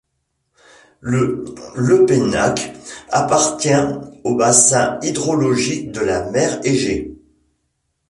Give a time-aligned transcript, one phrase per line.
[0.99, 1.45] Le
[1.75, 2.73] Lepenac
[3.11, 3.69] appartient
[4.23, 7.15] au bassin hydrologique de la mer Égée.